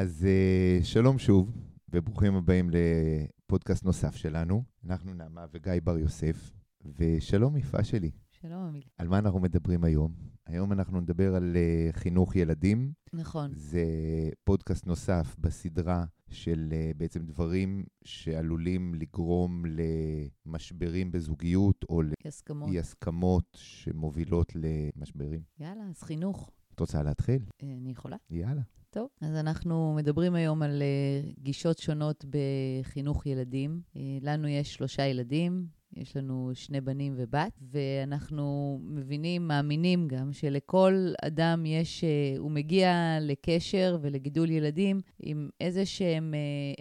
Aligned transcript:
אז 0.00 0.26
uh, 0.26 0.84
שלום 0.84 1.18
שוב, 1.18 1.52
וברוכים 1.88 2.34
הבאים 2.34 2.70
לפודקאסט 2.70 3.84
נוסף 3.84 4.16
שלנו. 4.16 4.62
אנחנו 4.84 5.14
נעמה 5.14 5.46
וגיא 5.52 5.72
בר 5.84 5.98
יוסף, 5.98 6.52
ושלום 6.98 7.56
יפה 7.56 7.84
שלי. 7.84 8.10
שלום, 8.30 8.62
אמילי. 8.62 8.86
על 8.98 9.08
מה 9.08 9.18
אנחנו 9.18 9.40
מדברים 9.40 9.84
היום? 9.84 10.12
היום 10.46 10.72
אנחנו 10.72 11.00
נדבר 11.00 11.34
על 11.34 11.56
uh, 11.56 11.96
חינוך 11.96 12.36
ילדים. 12.36 12.92
נכון. 13.12 13.50
זה 13.54 13.84
פודקאסט 14.44 14.86
נוסף 14.86 15.36
בסדרה 15.38 16.04
של 16.28 16.68
uh, 16.70 16.98
בעצם 16.98 17.26
דברים 17.26 17.84
שעלולים 18.04 18.94
לגרום 18.94 19.64
למשברים 20.46 21.10
בזוגיות, 21.10 21.84
או 21.88 22.02
לאי-הסכמות 22.02 23.56
שמובילות 23.56 24.52
למשברים. 24.54 25.40
יאללה, 25.58 25.84
אז 25.90 26.02
חינוך. 26.02 26.50
את 26.74 26.80
רוצה 26.80 27.02
להתחיל? 27.02 27.42
אני 27.62 27.90
יכולה. 27.90 28.16
יאללה. 28.30 28.62
טוב, 28.92 29.08
אז 29.20 29.34
אנחנו 29.36 29.94
מדברים 29.96 30.34
היום 30.34 30.62
על 30.62 30.82
uh, 30.82 31.40
גישות 31.42 31.78
שונות 31.78 32.24
בחינוך 32.30 33.26
ילדים. 33.26 33.80
Uh, 33.94 33.98
לנו 34.22 34.48
יש 34.48 34.74
שלושה 34.74 35.06
ילדים, 35.06 35.66
יש 35.96 36.16
לנו 36.16 36.50
שני 36.54 36.80
בנים 36.80 37.14
ובת, 37.16 37.52
ואנחנו 37.70 38.78
מבינים, 38.82 39.48
מאמינים 39.48 40.08
גם, 40.08 40.32
שלכל 40.32 41.12
אדם 41.22 41.66
יש, 41.66 42.04
uh, 42.04 42.38
הוא 42.38 42.50
מגיע 42.50 43.18
לקשר 43.20 43.98
ולגידול 44.00 44.50
ילדים 44.50 45.00
עם 45.18 45.48
איזה 45.60 45.86
שהם 45.86 46.34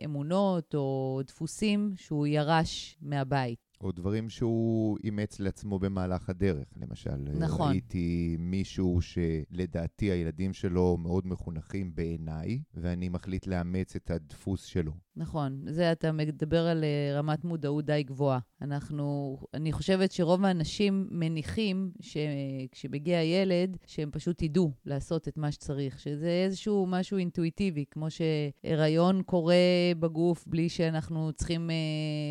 אמונות 0.06 0.76
או 0.76 1.22
דפוסים 1.28 1.94
שהוא 1.96 2.28
ירש 2.28 2.98
מהבית. 3.02 3.69
או 3.82 3.92
דברים 3.92 4.30
שהוא 4.30 4.98
אימץ 5.04 5.40
לעצמו 5.40 5.80
במהלך 5.80 6.30
הדרך. 6.30 6.68
למשל, 6.82 7.16
נכון. 7.40 7.72
ראיתי 7.72 8.36
מישהו 8.40 9.00
שלדעתי 9.02 10.06
הילדים 10.06 10.54
שלו 10.54 10.98
מאוד 10.98 11.28
מחונכים 11.28 11.96
בעיניי, 11.96 12.62
ואני 12.74 13.10
מחליט 13.10 13.48
לאמץ 13.48 13.96
את 13.96 14.12
הדפוס 14.12 14.66
שלו. 14.66 14.92
נכון, 15.16 15.66
זה 15.70 15.92
אתה 15.92 16.12
מדבר 16.12 16.68
על 16.68 16.84
אה, 16.84 17.20
רמת 17.20 17.44
מודעות 17.44 17.86
די 17.86 18.04
גבוהה. 18.04 18.40
אנחנו, 18.62 19.38
אני 19.54 19.72
חושבת 19.72 20.12
שרוב 20.12 20.46
האנשים 20.46 21.08
מניחים 21.12 21.92
שכשמגיע 22.02 23.24
ילד, 23.24 23.78
שהם 23.86 24.10
פשוט 24.12 24.42
ידעו 24.42 24.72
לעשות 24.86 25.28
את 25.28 25.38
מה 25.38 25.52
שצריך, 25.52 26.00
שזה 26.00 26.44
איזשהו 26.46 26.86
משהו 26.90 27.18
אינטואיטיבי, 27.18 27.86
כמו 27.92 28.08
שהיריון 28.10 29.22
קורה 29.24 29.56
בגוף 30.00 30.48
בלי 30.48 30.70
שאנחנו 30.70 31.34
צריכים 31.34 31.70
אה, 31.70 31.76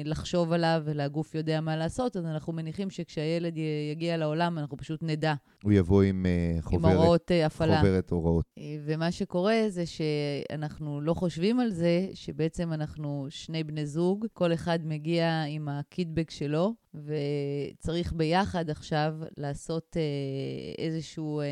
לחשוב 0.04 0.52
עליו 0.52 0.82
ולגוף 0.84 1.34
יודע 1.38 1.60
מה 1.60 1.76
לעשות, 1.76 2.16
אז 2.16 2.26
אנחנו 2.26 2.52
מניחים 2.52 2.90
שכשהילד 2.90 3.54
יגיע 3.92 4.16
לעולם, 4.16 4.58
אנחנו 4.58 4.76
פשוט 4.76 5.02
נדע. 5.02 5.34
הוא 5.62 5.72
יבוא 5.72 6.02
עם 6.02 6.26
uh, 6.58 6.62
חוברת, 6.62 6.92
עם 6.92 6.98
הוראות 6.98 7.30
uh, 7.30 7.46
הפעלה. 7.46 7.80
חוברת 7.80 8.10
הוראות. 8.10 8.44
ומה 8.84 9.12
שקורה 9.12 9.62
זה 9.68 9.84
שאנחנו 9.86 11.00
לא 11.00 11.14
חושבים 11.14 11.60
על 11.60 11.70
זה, 11.70 12.08
שבעצם 12.14 12.72
אנחנו 12.72 13.26
שני 13.30 13.64
בני 13.64 13.86
זוג, 13.86 14.26
כל 14.32 14.52
אחד 14.52 14.78
מגיע 14.84 15.42
עם 15.48 15.68
הקידבק 15.68 16.30
שלו, 16.30 16.74
וצריך 16.94 18.12
ביחד 18.12 18.70
עכשיו 18.70 19.14
לעשות 19.36 19.96
אה, 19.96 20.84
איזשהו, 20.84 21.40
אה, 21.40 21.46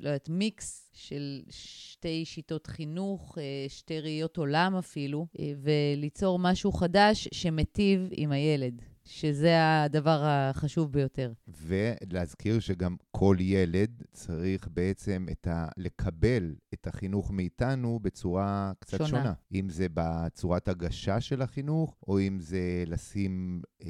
לא 0.00 0.08
יודעת, 0.08 0.28
מיקס 0.28 0.90
של 0.94 1.42
שתי 1.50 2.24
שיטות 2.24 2.66
חינוך, 2.66 3.38
אה, 3.38 3.68
שתי 3.68 4.00
ראיות 4.00 4.36
עולם 4.36 4.76
אפילו, 4.76 5.26
אה, 5.38 5.52
וליצור 5.62 6.38
משהו 6.38 6.72
חדש 6.72 7.28
שמיטיב 7.34 8.08
עם 8.12 8.32
הילד. 8.32 8.82
שזה 9.06 9.82
הדבר 9.82 10.20
החשוב 10.24 10.92
ביותר. 10.92 11.32
ולהזכיר 11.48 12.60
שגם 12.60 12.96
כל 13.10 13.36
ילד 13.40 14.02
צריך 14.12 14.68
בעצם 14.72 15.26
את 15.32 15.46
ה... 15.46 15.68
לקבל 15.76 16.54
את 16.74 16.86
החינוך 16.86 17.30
מאיתנו 17.30 17.98
בצורה 18.02 18.72
קצת 18.80 18.98
שונה. 18.98 19.08
שונה. 19.08 19.32
אם 19.54 19.68
זה 19.68 19.86
בצורת 19.94 20.68
הגשה 20.68 21.20
של 21.20 21.42
החינוך, 21.42 21.96
או 22.08 22.20
אם 22.20 22.38
זה 22.40 22.84
לשים 22.86 23.62
אה, 23.82 23.88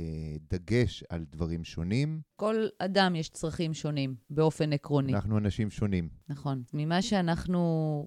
דגש 0.50 1.04
על 1.08 1.24
דברים 1.30 1.64
שונים. 1.64 2.20
כל 2.36 2.66
אדם 2.78 3.16
יש 3.16 3.28
צרכים 3.28 3.74
שונים, 3.74 4.14
באופן 4.30 4.72
עקרוני. 4.72 5.14
אנחנו 5.14 5.38
אנשים 5.38 5.70
שונים. 5.70 6.08
נכון. 6.28 6.62
ממה 6.74 7.02
שאנחנו 7.02 7.60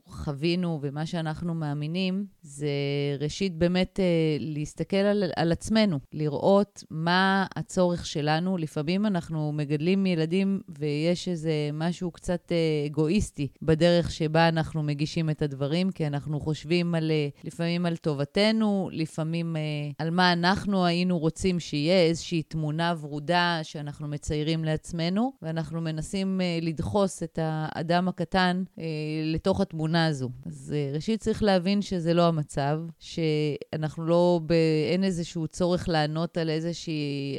חווינו 0.07 0.79
ומה 0.81 1.05
שאנחנו 1.05 1.53
מאמינים, 1.53 2.25
זה 2.41 2.69
ראשית 3.19 3.57
באמת 3.57 3.99
אה, 3.99 4.37
להסתכל 4.39 4.97
על, 4.97 5.23
על 5.35 5.51
עצמנו, 5.51 5.99
לראות 6.13 6.83
מה 6.99 7.45
הצורך 7.55 8.05
שלנו. 8.05 8.57
לפעמים 8.57 9.05
אנחנו 9.05 9.51
מגדלים 9.51 10.05
ילדים 10.05 10.61
ויש 10.79 11.27
איזה 11.27 11.51
משהו 11.73 12.11
קצת 12.11 12.51
אה, 12.51 12.85
אגואיסטי 12.85 13.47
בדרך 13.61 14.11
שבה 14.11 14.47
אנחנו 14.47 14.83
מגישים 14.83 15.29
את 15.29 15.41
הדברים, 15.41 15.91
כי 15.91 16.07
אנחנו 16.07 16.39
חושבים 16.39 16.95
על, 16.95 17.11
אה, 17.11 17.27
לפעמים 17.43 17.85
על 17.85 17.97
טובתנו, 17.97 18.89
לפעמים 18.91 19.55
אה, 19.55 19.61
על 19.97 20.09
מה 20.09 20.33
אנחנו 20.33 20.85
היינו 20.85 21.19
רוצים 21.19 21.59
שיהיה, 21.59 22.03
איזושהי 22.03 22.43
תמונה 22.43 22.93
ורודה 23.01 23.59
שאנחנו 23.63 24.07
מציירים 24.07 24.63
לעצמנו, 24.63 25.31
ואנחנו 25.41 25.81
מנסים 25.81 26.41
לדחוס 26.61 27.23
את 27.23 27.39
האדם 27.41 28.07
הקטן 28.07 28.63
לתוך 29.23 29.61
התמונה 29.61 30.05
הזו. 30.05 30.29
אז 30.45 30.75
ראשית 30.93 31.19
צריך 31.19 31.43
להבין 31.43 31.81
שזה 31.81 32.13
לא 32.13 32.27
המצב, 32.27 32.79
שאנחנו 32.99 34.05
לא. 34.05 34.41
אין 34.91 35.03
איזשהו 35.03 35.47
צורך 35.47 35.89
לענות 35.89 36.37
על, 36.37 36.49
איזושהי, 36.49 36.88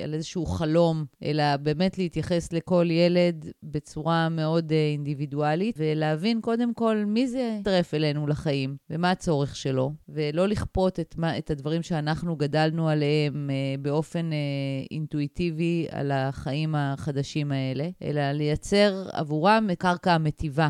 על 0.05 0.15
איזשהו 0.15 0.47
חלום, 0.47 1.05
אלא 1.25 1.57
באמת 1.57 1.99
להתייחס 1.99 2.53
לכל 2.53 2.87
ילד 2.91 3.51
בצורה 3.63 4.29
מאוד 4.29 4.71
uh, 4.71 4.75
אינדיבידואלית, 4.75 5.77
ולהבין 5.79 6.41
קודם 6.41 6.75
כל 6.75 7.05
מי 7.07 7.29
זה 7.29 7.57
יצטרף 7.59 7.95
אלינו 7.95 8.27
לחיים, 8.27 8.77
ומה 8.91 9.11
הצורך 9.11 9.57
שלו, 9.57 9.93
ולא 10.09 10.49
לכפות 10.49 11.01
את, 11.01 11.15
מה, 11.19 11.39
את 11.39 11.51
הדברים 11.51 11.83
שאנחנו 11.83 12.37
גדלנו 12.37 12.89
עליהם 12.89 13.51
uh, 13.51 13.81
באופן 13.81 14.31
uh, 14.31 14.35
אינטואיטיבי 14.91 15.87
על 15.91 16.11
החיים 16.13 16.75
החדשים 16.75 17.53
האלה, 17.53 17.89
אלא 18.03 18.33
לייצר 18.33 19.07
עבורם 19.13 19.69
קרקע 19.79 20.19
מטיבה 20.19 20.69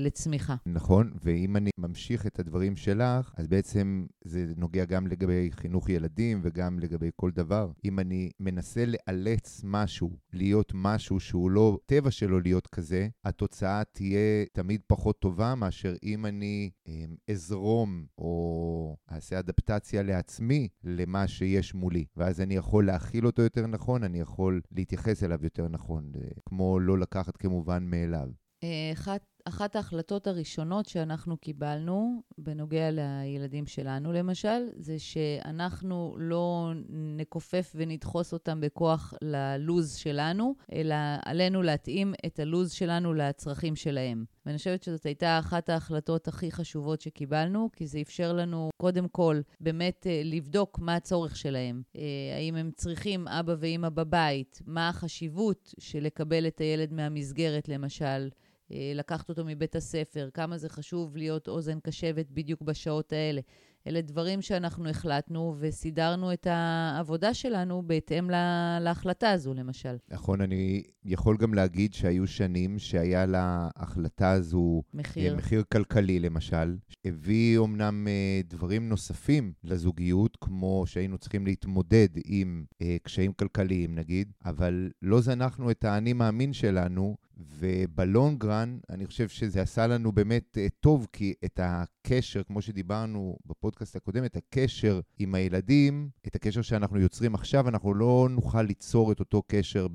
לצמיחה. 0.00 0.54
נכון, 0.66 1.10
ואם 1.24 1.56
אני 1.56 1.70
ממשיך 1.78 2.26
את 2.26 2.38
הדברים 2.38 2.76
שלך, 2.76 3.32
אז 3.36 3.46
בעצם 3.46 4.06
זה 4.24 4.44
נוגע 4.56 4.84
גם 4.84 5.06
לגבי 5.06 5.50
חינוך 5.52 5.88
ילדים 5.88 6.40
וגם 6.42 6.78
לגבי 6.78 7.10
כל 7.16 7.30
דבר. 7.30 7.70
אם 7.84 7.98
אני 7.98 8.17
מנסה 8.40 8.84
לאלץ 8.86 9.60
משהו 9.64 10.10
להיות 10.32 10.72
משהו 10.74 11.20
שהוא 11.20 11.50
לא 11.50 11.78
טבע 11.86 12.10
שלו 12.10 12.40
להיות 12.40 12.66
כזה, 12.66 13.08
התוצאה 13.24 13.82
תהיה 13.92 14.44
תמיד 14.52 14.80
פחות 14.86 15.18
טובה 15.20 15.54
מאשר 15.54 15.94
אם 16.02 16.26
אני 16.26 16.70
אמ, 16.86 17.16
אזרום 17.30 18.06
או 18.18 18.96
אעשה 19.12 19.38
אדפטציה 19.38 20.02
לעצמי 20.02 20.68
למה 20.84 21.28
שיש 21.28 21.74
מולי. 21.74 22.04
ואז 22.16 22.40
אני 22.40 22.54
יכול 22.54 22.86
להכיל 22.86 23.26
אותו 23.26 23.42
יותר 23.42 23.66
נכון, 23.66 24.04
אני 24.04 24.20
יכול 24.20 24.60
להתייחס 24.72 25.24
אליו 25.24 25.38
יותר 25.42 25.68
נכון, 25.68 26.12
כמו 26.46 26.80
לא 26.80 26.98
לקחת 26.98 27.36
כמובן 27.36 27.84
מאליו. 27.84 28.28
אה, 28.64 28.90
אחת, 28.92 29.22
אחת 29.48 29.76
ההחלטות 29.76 30.26
הראשונות 30.26 30.86
שאנחנו 30.86 31.36
קיבלנו 31.36 32.22
בנוגע 32.38 32.90
לילדים 32.90 33.66
שלנו, 33.66 34.12
למשל, 34.12 34.68
זה 34.76 34.98
שאנחנו 34.98 36.16
לא 36.18 36.72
נכופף 37.16 37.72
ונדחוס 37.74 38.32
אותם 38.32 38.60
בכוח 38.60 39.14
ללוז 39.22 39.94
שלנו, 39.94 40.54
אלא 40.72 40.94
עלינו 41.24 41.62
להתאים 41.62 42.14
את 42.26 42.38
הלוז 42.38 42.72
שלנו 42.72 43.14
לצרכים 43.14 43.76
שלהם. 43.76 44.24
ואני 44.46 44.58
חושבת 44.58 44.82
שזאת 44.82 45.06
הייתה 45.06 45.38
אחת 45.38 45.68
ההחלטות 45.68 46.28
הכי 46.28 46.52
חשובות 46.52 47.00
שקיבלנו, 47.00 47.68
כי 47.72 47.86
זה 47.86 48.00
אפשר 48.00 48.32
לנו, 48.32 48.70
קודם 48.76 49.08
כל, 49.08 49.40
באמת 49.60 50.06
אה, 50.06 50.22
לבדוק 50.24 50.78
מה 50.78 50.96
הצורך 50.96 51.36
שלהם. 51.36 51.82
אה, 51.96 52.02
האם 52.36 52.56
הם 52.56 52.70
צריכים 52.76 53.28
אבא 53.28 53.54
ואימא 53.58 53.88
בבית? 53.88 54.62
מה 54.66 54.88
החשיבות 54.88 55.74
של 55.78 56.02
לקבל 56.02 56.46
את 56.46 56.60
הילד 56.60 56.92
מהמסגרת, 56.92 57.68
למשל? 57.68 58.28
אה, 58.72 58.92
לקחת 58.94 59.28
אותו 59.28 59.44
מבית 59.44 59.76
הספר, 59.76 60.28
כמה 60.34 60.58
זה 60.58 60.68
חשוב 60.68 61.16
להיות 61.16 61.48
אוזן 61.48 61.80
קשבת 61.80 62.26
בדיוק 62.30 62.62
בשעות 62.62 63.12
האלה. 63.12 63.40
אלה 63.86 64.00
דברים 64.00 64.42
שאנחנו 64.42 64.88
החלטנו 64.88 65.54
וסידרנו 65.58 66.32
את 66.32 66.46
העבודה 66.50 67.34
שלנו 67.34 67.82
בהתאם 67.86 68.30
לה, 68.30 68.78
להחלטה 68.80 69.30
הזו, 69.30 69.54
למשל. 69.54 69.96
נכון, 70.08 70.40
אני 70.40 70.82
יכול 71.04 71.36
גם 71.36 71.54
להגיד 71.54 71.94
שהיו 71.94 72.26
שנים 72.26 72.78
שהיה 72.78 73.26
להחלטה 73.26 74.30
הזו 74.30 74.82
מחיר, 74.94 75.36
מחיר 75.36 75.62
כלכלי, 75.72 76.18
למשל. 76.18 76.76
הביא 77.04 77.58
אומנם 77.58 78.08
אה, 78.08 78.40
דברים 78.44 78.88
נוספים 78.88 79.52
לזוגיות, 79.64 80.36
כמו 80.40 80.84
שהיינו 80.86 81.18
צריכים 81.18 81.46
להתמודד 81.46 82.08
עם 82.24 82.64
אה, 82.82 82.96
קשיים 83.02 83.32
כלכליים, 83.32 83.94
נגיד, 83.94 84.32
אבל 84.44 84.90
לא 85.02 85.20
זנחנו 85.20 85.70
את 85.70 85.84
האני 85.84 86.12
מאמין 86.12 86.52
שלנו 86.52 87.16
ובלונגרן, 87.38 88.78
אני 88.90 89.06
חושב 89.06 89.28
שזה 89.28 89.62
עשה 89.62 89.86
לנו 89.86 90.12
באמת 90.12 90.58
uh, 90.58 90.70
טוב, 90.80 91.06
כי 91.12 91.34
את 91.44 91.60
הקשר, 91.62 92.42
כמו 92.42 92.62
שדיברנו 92.62 93.36
בפודקאסט 93.46 93.96
הקודם, 93.96 94.24
את 94.24 94.36
הקשר 94.36 95.00
עם 95.18 95.34
הילדים, 95.34 96.08
את 96.26 96.36
הקשר 96.36 96.62
שאנחנו 96.62 97.00
יוצרים 97.00 97.34
עכשיו, 97.34 97.68
אנחנו 97.68 97.94
לא 97.94 98.28
נוכל 98.30 98.62
ליצור 98.62 99.12
את 99.12 99.20
אותו 99.20 99.42
קשר 99.46 99.86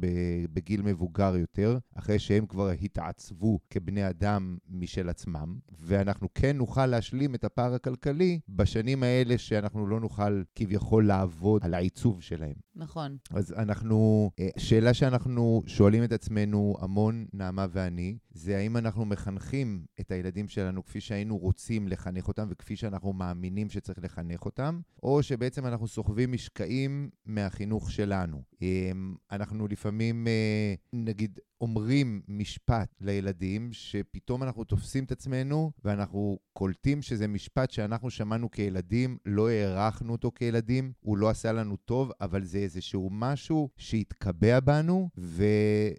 בגיל 0.53 0.81
מבוגר 0.81 1.35
יותר, 1.35 1.77
אחרי 1.95 2.19
שהם 2.19 2.45
כבר 2.45 2.69
התעצבו 2.69 3.59
כבני 3.69 4.09
אדם 4.09 4.57
משל 4.69 5.09
עצמם, 5.09 5.59
ואנחנו 5.79 6.27
כן 6.33 6.57
נוכל 6.57 6.85
להשלים 6.85 7.35
את 7.35 7.43
הפער 7.43 7.73
הכלכלי 7.73 8.39
בשנים 8.49 9.03
האלה 9.03 9.37
שאנחנו 9.37 9.87
לא 9.87 9.99
נוכל 9.99 10.43
כביכול 10.55 11.07
לעבוד 11.07 11.61
על 11.63 11.73
העיצוב 11.73 12.21
שלהם. 12.21 12.53
נכון. 12.75 13.17
אז 13.31 13.53
אנחנו, 13.57 14.31
אה, 14.39 14.49
שאלה 14.57 14.93
שאנחנו 14.93 15.61
שואלים 15.67 16.03
את 16.03 16.11
עצמנו 16.11 16.75
המון, 16.79 17.25
נעמה 17.33 17.65
ואני, 17.71 18.17
זה 18.31 18.57
האם 18.57 18.77
אנחנו 18.77 19.05
מחנכים 19.05 19.85
את 19.99 20.11
הילדים 20.11 20.47
שלנו 20.47 20.85
כפי 20.85 21.01
שהיינו 21.01 21.37
רוצים 21.37 21.87
לחנך 21.87 22.27
אותם 22.27 22.47
וכפי 22.49 22.75
שאנחנו 22.75 23.13
מאמינים 23.13 23.69
שצריך 23.69 23.99
לחנך 24.01 24.45
אותם, 24.45 24.79
או 25.03 25.23
שבעצם 25.23 25.65
אנחנו 25.65 25.87
סוחבים 25.87 26.31
משקעים 26.31 27.09
מהחינוך 27.25 27.91
שלנו. 27.91 28.43
אמ, 28.61 29.15
אנחנו 29.31 29.67
לפעמים, 29.67 30.27
אה, 30.27 30.73
נגיד, 30.93 31.39
אומרים 31.63 32.21
משפט 32.27 32.89
לילדים, 33.01 33.69
שפתאום 33.71 34.43
אנחנו 34.43 34.63
תופסים 34.63 35.03
את 35.03 35.11
עצמנו 35.11 35.71
ואנחנו 35.83 36.39
קולטים 36.53 37.01
שזה 37.01 37.27
משפט 37.27 37.71
שאנחנו 37.71 38.09
שמענו 38.09 38.51
כילדים, 38.51 39.17
לא 39.25 39.49
הערכנו 39.49 40.11
אותו 40.11 40.31
כילדים, 40.35 40.91
הוא 40.99 41.17
לא 41.17 41.29
עשה 41.29 41.51
לנו 41.51 41.77
טוב, 41.77 42.11
אבל 42.21 42.43
זה 42.43 42.57
איזשהו 42.57 43.09
משהו 43.11 43.69
שהתקבע 43.77 44.59
בנו, 44.59 45.09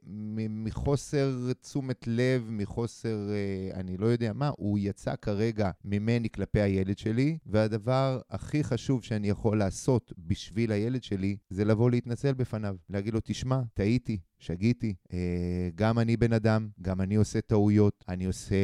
ומחוסר 0.06 1.52
תשומת 1.60 2.04
לב, 2.06 2.46
מחוסר, 2.50 3.30
אה, 3.30 3.80
אני 3.80 3.96
לא 3.96 4.06
יודע 4.06 4.32
מה, 4.32 4.50
הוא 4.56 4.78
יצא 4.78 5.16
כרגע 5.16 5.70
ממני 5.84 6.30
כלפי 6.30 6.60
הילד 6.60 6.98
שלי, 6.98 7.38
והדבר 7.46 8.20
הכי 8.30 8.64
חשוב 8.64 9.02
שאני 9.02 9.28
יכול 9.28 9.58
לעשות 9.58 10.12
בשביל 10.18 10.72
הילד 10.72 11.02
שלי, 11.02 11.36
זה 11.50 11.64
לבוא 11.64 11.90
להתנצל 11.90 12.32
בפניו, 12.34 12.76
להגיד 12.90 13.14
לו, 13.14 13.20
תשמע, 13.24 13.60
טעיתי, 13.74 14.18
שגיתי. 14.38 14.94
אה, 15.12 15.68
גם 15.74 15.98
אני 15.98 16.16
בן 16.16 16.32
אדם, 16.32 16.68
גם 16.82 17.00
אני 17.00 17.14
עושה 17.14 17.40
טעויות. 17.40 18.04
אני 18.08 18.24
עושה 18.24 18.56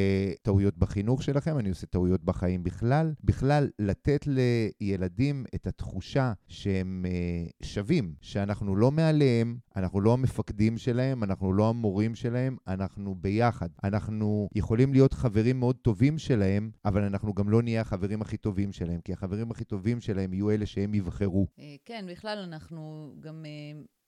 טעויות 0.43 0.79
בחינוך 0.79 1.23
שלכם, 1.23 1.59
אני 1.59 1.69
עושה 1.69 1.87
טעויות 1.87 2.25
בחיים 2.25 2.63
בכלל. 2.63 3.13
בכלל, 3.25 3.69
לתת 3.79 4.27
לילדים 4.27 5.45
את 5.55 5.67
התחושה 5.67 6.33
שהם 6.49 7.07
אה, 7.09 7.67
שווים, 7.67 8.15
שאנחנו 8.21 8.77
לא 8.77 8.91
מעליהם, 8.91 9.59
אנחנו 9.77 10.01
לא 10.01 10.13
המפקדים 10.13 10.79
שלהם, 10.79 11.25
אנחנו 11.25 11.53
לא 11.53 11.69
המורים 11.69 12.15
שלהם, 12.15 12.57
אנחנו 12.67 13.15
ביחד. 13.15 13.69
אנחנו 13.85 14.49
יכולים 14.55 14.93
להיות 14.93 15.15
חברים 15.15 15.61
מאוד 15.61 15.77
טובים 15.77 16.19
שלהם, 16.19 16.71
אבל 16.85 17.03
אנחנו 17.03 17.35
גם 17.35 17.49
לא 17.49 17.63
נהיה 17.63 17.81
החברים 17.81 18.23
הכי 18.23 18.37
טובים 18.37 18.73
שלהם, 18.73 19.01
כי 19.01 19.13
החברים 19.13 19.51
הכי 19.51 19.65
טובים 19.65 20.01
שלהם 20.01 20.33
יהיו 20.33 20.51
אלה 20.51 20.67
שהם 20.67 20.95
יבחרו. 20.95 21.47
אה, 21.59 21.77
כן, 21.85 22.05
בכלל 22.09 22.39
אנחנו 22.39 23.15
גם... 23.21 23.45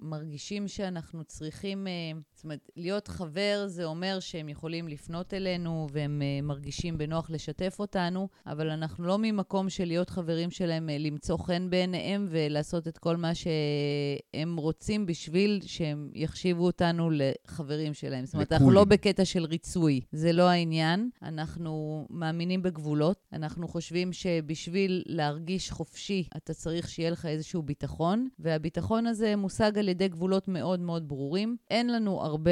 מרגישים 0.02 0.68
שאנחנו 0.68 1.24
צריכים, 1.24 1.86
אה, 1.86 1.92
זאת 2.34 2.44
אומרת, 2.44 2.70
להיות 2.76 3.08
חבר 3.08 3.64
זה 3.66 3.84
אומר 3.84 4.20
שהם 4.20 4.48
יכולים 4.48 4.88
לפנות 4.88 5.34
אלינו 5.34 5.86
והם 5.92 6.22
אה, 6.22 6.42
מרגישים 6.42 6.98
בנוח 6.98 7.30
לשתף 7.30 7.76
אותנו, 7.78 8.28
אבל 8.46 8.70
אנחנו 8.70 9.06
לא 9.06 9.18
ממקום 9.18 9.70
של 9.70 9.84
להיות 9.84 10.10
חברים 10.10 10.50
שלהם, 10.50 10.90
אה, 10.90 10.98
למצוא 10.98 11.38
חן 11.38 11.70
בעיניהם 11.70 12.26
ולעשות 12.30 12.88
את 12.88 12.98
כל 12.98 13.16
מה 13.16 13.32
שהם 13.34 14.56
רוצים 14.56 15.06
בשביל 15.06 15.60
שהם 15.66 16.10
יחשיבו 16.14 16.66
אותנו 16.66 17.10
לחברים 17.10 17.94
שלהם. 17.94 18.24
זאת 18.24 18.34
אומרת, 18.34 18.52
אנחנו 18.52 18.70
לא 18.70 18.84
בקטע 18.84 19.24
של 19.24 19.44
ריצוי, 19.44 20.00
זה 20.12 20.32
לא 20.32 20.48
העניין. 20.48 21.10
אנחנו 21.22 22.06
מאמינים 22.10 22.62
בגבולות, 22.62 23.28
אנחנו 23.32 23.68
חושבים 23.68 24.12
שבשביל 24.12 25.02
להרגיש 25.06 25.70
חופשי, 25.70 26.24
אתה 26.36 26.54
צריך 26.54 26.88
שיהיה 26.88 27.10
לך 27.10 27.26
איזשהו 27.26 27.62
ביטחון, 27.62 28.28
והביטחון 28.38 29.06
הזה 29.06 29.36
מושג 29.36 29.78
על 29.78 29.88
ידי 29.92 30.08
גבולות 30.08 30.48
מאוד 30.48 30.80
מאוד 30.80 31.08
ברורים. 31.08 31.56
אין 31.70 31.92
לנו 31.92 32.20
הרבה 32.20 32.50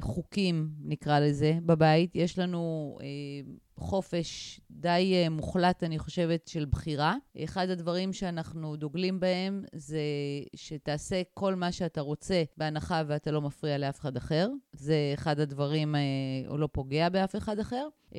חוקים, 0.00 0.68
נקרא 0.84 1.20
לזה, 1.20 1.58
בבית. 1.66 2.10
יש 2.14 2.38
לנו... 2.38 2.98
אה, 3.02 3.06
חופש 3.76 4.60
די 4.70 5.24
uh, 5.26 5.30
מוחלט, 5.30 5.84
אני 5.84 5.98
חושבת, 5.98 6.48
של 6.48 6.64
בחירה. 6.64 7.16
אחד 7.44 7.68
הדברים 7.68 8.12
שאנחנו 8.12 8.76
דוגלים 8.76 9.20
בהם 9.20 9.64
זה 9.72 10.00
שתעשה 10.56 11.22
כל 11.34 11.54
מה 11.54 11.72
שאתה 11.72 12.00
רוצה 12.00 12.42
בהנחה 12.56 13.02
ואתה 13.06 13.30
לא 13.30 13.40
מפריע 13.40 13.78
לאף 13.78 14.00
אחד 14.00 14.16
אחר. 14.16 14.48
זה 14.72 14.96
אחד 15.14 15.40
הדברים, 15.40 15.94
או 16.48 16.58
לא 16.58 16.68
פוגע 16.72 17.08
באף 17.08 17.36
אחד 17.36 17.58
אחר. 17.58 17.88
Um, 18.10 18.14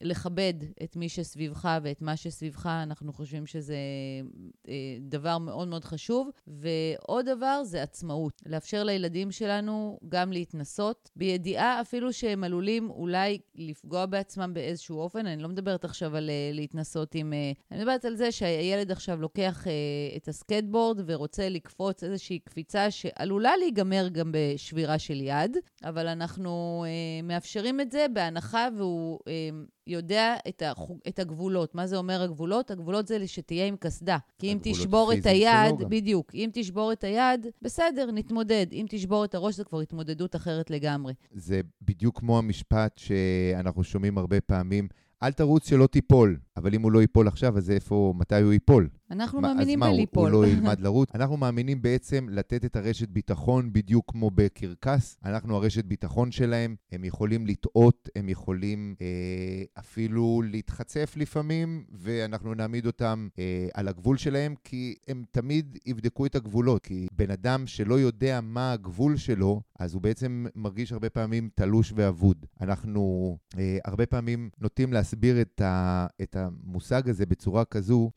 לכבד 0.00 0.54
את 0.82 0.96
מי 0.96 1.08
שסביבך 1.08 1.68
ואת 1.82 2.02
מה 2.02 2.16
שסביבך, 2.16 2.66
אנחנו 2.82 3.12
חושבים 3.12 3.46
שזה 3.46 3.76
דבר 5.00 5.38
מאוד 5.38 5.68
מאוד 5.68 5.84
חשוב. 5.84 6.30
ועוד 6.46 7.26
דבר 7.26 7.64
זה 7.64 7.82
עצמאות. 7.82 8.42
לאפשר 8.46 8.84
לילדים 8.84 9.30
שלנו 9.32 9.98
גם 10.08 10.32
להתנסות, 10.32 11.10
בידיעה 11.16 11.80
אפילו 11.80 12.12
שהם 12.12 12.44
עלולים 12.44 12.90
אולי 12.90 13.38
לפגוע 13.54 14.06
בעצמם 14.06 14.54
באיזשהו 14.54 14.89
אופן. 14.98 15.26
אני 15.26 15.42
לא 15.42 15.48
מדברת 15.48 15.84
עכשיו 15.84 16.16
על 16.16 16.30
uh, 16.30 16.54
להתנסות 16.54 17.14
עם... 17.14 17.32
Uh, 17.32 17.62
אני 17.70 17.78
מדברת 17.78 18.04
על 18.04 18.16
זה 18.16 18.32
שהילד 18.32 18.90
עכשיו 18.90 19.20
לוקח 19.20 19.66
uh, 19.66 20.16
את 20.16 20.28
הסקטבורד 20.28 21.00
ורוצה 21.06 21.48
לקפוץ 21.48 22.04
איזושהי 22.04 22.38
קפיצה 22.38 22.90
שעלולה 22.90 23.56
להיגמר 23.56 24.08
גם 24.12 24.32
בשבירה 24.34 24.98
של 24.98 25.20
יד, 25.20 25.56
אבל 25.84 26.08
אנחנו 26.08 26.84
מאפשרים 27.22 27.80
את 27.80 27.90
זה 27.90 28.06
בהנחה 28.14 28.68
והוא... 28.76 29.18
יודע 29.90 30.36
את, 30.48 30.62
החוג, 30.66 30.98
את 31.08 31.18
הגבולות. 31.18 31.74
מה 31.74 31.86
זה 31.86 31.96
אומר 31.96 32.22
הגבולות? 32.22 32.70
הגבולות 32.70 33.06
זה 33.06 33.26
שתהיה 33.26 33.66
עם 33.66 33.76
קסדה. 33.76 34.18
כי 34.38 34.52
אם 34.52 34.58
תשבור 34.62 35.12
את 35.12 35.26
היד, 35.26 35.74
בדיוק, 35.88 36.34
אם 36.34 36.50
תשבור 36.52 36.92
את 36.92 37.04
היד, 37.04 37.46
בסדר, 37.62 38.10
נתמודד. 38.10 38.66
אם 38.72 38.86
תשבור 38.88 39.24
את 39.24 39.34
הראש, 39.34 39.54
זו 39.54 39.64
כבר 39.64 39.80
התמודדות 39.80 40.36
אחרת 40.36 40.70
לגמרי. 40.70 41.12
זה 41.32 41.60
בדיוק 41.82 42.18
כמו 42.18 42.38
המשפט 42.38 42.98
שאנחנו 42.98 43.84
שומעים 43.84 44.18
הרבה 44.18 44.40
פעמים, 44.40 44.79
אל 45.22 45.32
תרוץ 45.32 45.68
שלא 45.68 45.86
תיפול. 45.86 46.36
אבל 46.56 46.74
אם 46.74 46.82
הוא 46.82 46.92
לא 46.92 47.00
ייפול 47.00 47.28
עכשיו, 47.28 47.58
אז 47.58 47.70
איפה, 47.70 48.14
מתי 48.16 48.40
הוא 48.42 48.52
ייפול? 48.52 48.88
אנחנו 49.10 49.40
מאמינים 49.40 49.80
בליפול. 49.80 50.26
אז 50.26 50.32
מה, 50.32 50.38
הוא, 50.38 50.44
הוא 50.44 50.46
לא 50.46 50.50
ילמד 50.58 50.80
לרוץ? 50.80 51.08
אנחנו 51.14 51.36
מאמינים 51.36 51.82
בעצם 51.82 52.26
לתת 52.30 52.64
את 52.64 52.76
הרשת 52.76 53.08
ביטחון 53.08 53.72
בדיוק 53.72 54.10
כמו 54.12 54.30
בקרקס. 54.34 55.18
אנחנו 55.24 55.56
הרשת 55.56 55.84
ביטחון 55.84 56.32
שלהם, 56.32 56.76
הם 56.92 57.04
יכולים 57.04 57.46
לטעות, 57.46 58.08
הם 58.16 58.28
יכולים 58.28 58.94
אה, 59.00 59.62
אפילו 59.78 60.42
להתחצף 60.44 61.12
לפעמים, 61.16 61.84
ואנחנו 61.92 62.54
נעמיד 62.54 62.86
אותם 62.86 63.28
אה, 63.38 63.68
על 63.74 63.88
הגבול 63.88 64.16
שלהם, 64.16 64.54
כי 64.64 64.94
הם 65.08 65.24
תמיד 65.30 65.78
יבדקו 65.86 66.26
את 66.26 66.34
הגבולות. 66.34 66.82
כי 66.82 67.06
בן 67.12 67.30
אדם 67.30 67.66
שלא 67.66 68.00
יודע 68.00 68.40
מה 68.42 68.72
הגבול 68.72 69.16
שלו, 69.16 69.60
אז 69.78 69.94
הוא 69.94 70.02
בעצם 70.02 70.46
מרגיש 70.54 70.92
הרבה 70.92 71.10
פעמים 71.10 71.48
תלוש 71.54 71.92
ואבוד. 71.96 72.46
אנחנו 72.60 73.36
אה, 73.58 73.78
הרבה 73.84 74.06
פעמים 74.06 74.50
נוטים 74.60 74.92
להסביר 74.92 75.40
את, 75.40 75.60
ה, 75.60 76.06
את 76.22 76.36
המושג 76.36 77.08
הזה 77.08 77.26
בצורה 77.26 77.64
כזו, 77.64 78.10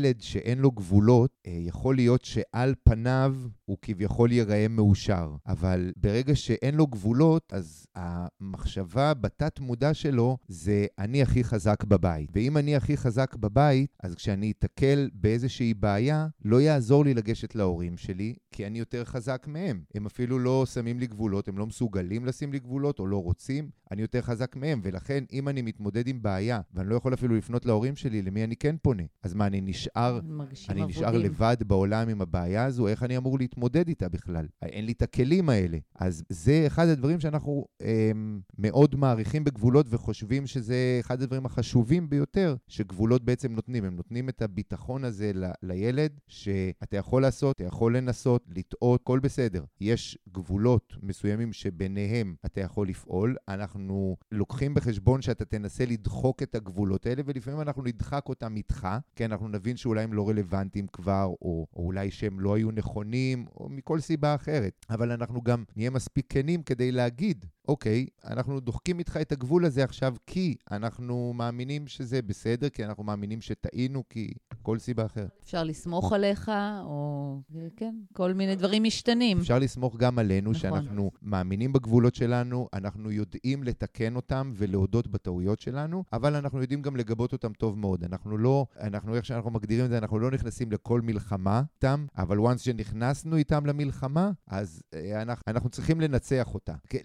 שילד 0.00 0.20
שאין 0.20 0.58
לו 0.58 0.70
גבולות, 0.70 1.30
אה, 1.46 1.52
יכול 1.52 1.96
להיות 1.96 2.24
שעל 2.24 2.74
פניו 2.84 3.34
הוא 3.70 3.78
כביכול 3.82 4.32
ייראה 4.32 4.66
מאושר. 4.68 5.34
אבל 5.46 5.92
ברגע 5.96 6.36
שאין 6.36 6.74
לו 6.74 6.86
גבולות, 6.86 7.52
אז 7.52 7.86
המחשבה 7.94 9.14
בתת-מודע 9.14 9.94
שלו 9.94 10.38
זה 10.48 10.86
אני 10.98 11.22
הכי 11.22 11.44
חזק 11.44 11.84
בבית. 11.84 12.30
ואם 12.32 12.56
אני 12.56 12.76
הכי 12.76 12.96
חזק 12.96 13.36
בבית, 13.36 13.96
אז 14.02 14.14
כשאני 14.14 14.52
אתקל 14.58 15.10
באיזושהי 15.14 15.74
בעיה, 15.74 16.28
לא 16.44 16.60
יעזור 16.60 17.04
לי 17.04 17.14
לגשת 17.14 17.54
להורים 17.54 17.96
שלי, 17.96 18.34
כי 18.52 18.66
אני 18.66 18.78
יותר 18.78 19.04
חזק 19.04 19.46
מהם. 19.48 19.82
הם 19.94 20.06
אפילו 20.06 20.38
לא 20.38 20.66
שמים 20.66 20.98
לי 20.98 21.06
גבולות, 21.06 21.48
הם 21.48 21.58
לא 21.58 21.66
מסוגלים 21.66 22.26
לשים 22.26 22.52
לי 22.52 22.58
גבולות 22.58 22.98
או 22.98 23.06
לא 23.06 23.22
רוצים, 23.22 23.70
אני 23.90 24.02
יותר 24.02 24.20
חזק 24.22 24.56
מהם. 24.56 24.80
ולכן, 24.84 25.24
אם 25.32 25.48
אני 25.48 25.62
מתמודד 25.62 26.08
עם 26.08 26.22
בעיה, 26.22 26.60
ואני 26.74 26.88
לא 26.88 26.94
יכול 26.94 27.14
אפילו 27.14 27.36
לפנות 27.36 27.66
להורים 27.66 27.96
שלי, 27.96 28.22
למי 28.22 28.44
אני 28.44 28.56
כן 28.56 28.76
פונה? 28.82 29.02
אז 29.22 29.34
מה, 29.34 29.46
אני 29.46 29.60
נשאר, 29.60 30.20
אני 30.68 30.84
נשאר 30.84 31.18
לבד 31.18 31.56
בעולם 31.66 32.08
עם 32.08 32.20
הבעיה 32.20 32.64
הזו? 32.64 32.88
איך 32.88 33.02
אני 33.02 33.16
אמור 33.16 33.38
להתמודד 33.38 33.59
איתה 33.88 34.08
בכלל? 34.08 34.46
אין 34.62 34.84
לי 34.86 34.92
את 34.92 35.02
הכלים 35.02 35.48
האלה. 35.48 35.78
אז 35.94 36.24
זה 36.28 36.64
אחד 36.66 36.88
הדברים 36.88 37.20
שאנחנו 37.20 37.64
אה, 37.82 38.10
מאוד 38.58 38.96
מעריכים 38.96 39.44
בגבולות 39.44 39.86
וחושבים 39.90 40.46
שזה 40.46 40.96
אחד 41.00 41.22
הדברים 41.22 41.46
החשובים 41.46 42.10
ביותר 42.10 42.56
שגבולות 42.68 43.24
בעצם 43.24 43.52
נותנים. 43.52 43.84
הם 43.84 43.96
נותנים 43.96 44.28
את 44.28 44.42
הביטחון 44.42 45.04
הזה 45.04 45.32
ל, 45.34 45.44
לילד, 45.62 46.20
שאתה 46.28 46.96
יכול 46.96 47.22
לעשות, 47.22 47.56
אתה 47.56 47.64
יכול 47.64 47.96
לנסות, 47.96 48.44
לטעות, 48.56 49.00
הכל 49.10 49.18
בסדר. 49.18 49.64
יש 49.80 50.18
גבולות 50.32 50.94
מסוימים 51.02 51.52
שביניהם 51.52 52.34
אתה 52.46 52.60
יכול 52.60 52.88
לפעול. 52.88 53.36
אנחנו 53.48 54.16
לוקחים 54.32 54.74
בחשבון 54.74 55.22
שאתה 55.22 55.44
תנסה 55.44 55.84
לדחוק 55.86 56.42
את 56.42 56.54
הגבולות 56.54 57.06
האלה, 57.06 57.22
ולפעמים 57.26 57.60
אנחנו 57.60 57.82
נדחק 57.82 58.28
אותם 58.28 58.56
איתך, 58.56 58.88
כי 59.16 59.24
אנחנו 59.24 59.48
נבין 59.48 59.76
שאולי 59.76 60.02
הם 60.02 60.12
לא 60.12 60.28
רלוונטיים 60.28 60.86
כבר, 60.86 61.24
או, 61.24 61.66
או 61.76 61.84
אולי 61.84 62.10
שהם 62.10 62.40
לא 62.40 62.54
היו 62.56 62.70
נכונים, 62.70 63.46
או 63.56 63.68
מכל 63.68 64.00
סיבה 64.00 64.34
אחרת. 64.34 64.86
אבל 64.90 65.12
אנחנו 65.12 65.42
גם 65.42 65.64
נהיה 65.76 65.90
מספיק 65.90 66.26
כנים 66.28 66.62
כדי 66.62 66.92
להגיד, 66.92 67.46
אוקיי, 67.68 68.06
אנחנו 68.26 68.60
דוחקים 68.60 68.98
איתך 68.98 69.16
את 69.20 69.32
הגבול 69.32 69.64
הזה 69.64 69.84
עכשיו 69.84 70.14
כי 70.26 70.56
אנחנו 70.70 71.32
מאמינים 71.36 71.86
שזה 71.86 72.22
בסדר, 72.22 72.68
כי 72.68 72.84
אנחנו 72.84 73.02
מאמינים 73.04 73.40
שטעינו, 73.40 74.02
כי 74.08 74.32
כל 74.62 74.78
סיבה 74.78 75.06
אחרת. 75.06 75.30
אפשר 75.44 75.64
לסמוך 75.64 76.12
עליך, 76.12 76.50
או 76.84 77.36
כן, 77.76 77.94
כל 78.12 78.32
מיני 78.34 78.56
דברים 78.56 78.82
משתנים. 78.82 79.38
אפשר 79.38 79.58
לסמוך 79.58 79.96
גם 79.96 80.18
עלינו, 80.18 80.50
נכון. 80.50 80.60
שאנחנו 80.60 81.10
מאמינים 81.22 81.72
בגבולות 81.72 82.14
שלנו, 82.14 82.68
אנחנו 82.72 83.10
יודעים 83.10 83.62
לתקן 83.62 84.16
אותם 84.16 84.52
ולהודות 84.56 85.06
בטעויות 85.08 85.60
שלנו, 85.60 86.04
אבל 86.12 86.36
אנחנו 86.36 86.60
יודעים 86.60 86.82
גם 86.82 86.96
לגבות 86.96 87.32
אותם 87.32 87.52
טוב 87.52 87.78
מאוד. 87.78 88.04
אנחנו 88.04 88.38
לא, 88.38 88.66
אנחנו, 88.80 89.14
איך 89.14 89.24
שאנחנו 89.24 89.50
מגדירים 89.50 89.84
את 89.84 89.90
זה, 89.90 89.98
אנחנו 89.98 90.18
לא 90.18 90.30
נכנסים 90.30 90.72
לכל 90.72 91.00
מלחמה 91.00 91.62
איתם, 91.76 92.06
אבל 92.18 92.38
once 92.38 92.58
שנכנסנו 92.58 93.36
איתם 93.36 93.66
למלחמה, 93.66 94.30
אז 94.46 94.82
אה, 94.94 95.22
אנחנו, 95.22 95.42
אנחנו 95.46 95.68
צריכים 95.70 96.00
לנצח 96.00 96.54
אותה. 96.54 96.74
כ- 96.88 96.96